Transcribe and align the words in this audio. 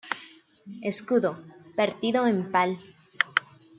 Escudo: 0.91 1.31
partido 1.77 2.21
en 2.33 2.37
pal. 2.53 2.71